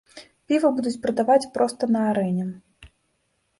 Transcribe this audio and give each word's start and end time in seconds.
Піва 0.51 0.71
будуць 0.77 0.93
прадаваць 1.03 1.51
проста 1.59 1.83
на 1.99 2.03
арэне. 2.15 2.51